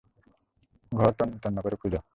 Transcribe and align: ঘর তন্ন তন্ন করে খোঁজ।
ঘর 0.91 1.11
তন্ন 1.11 1.33
তন্ন 1.43 1.57
করে 1.61 1.75
খোঁজ। 1.75 1.93